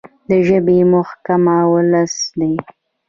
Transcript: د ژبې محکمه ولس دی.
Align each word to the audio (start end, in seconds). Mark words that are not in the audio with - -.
د 0.29 0.29
ژبې 0.47 0.77
محکمه 0.93 1.57
ولس 1.71 2.13
دی. 2.39 2.53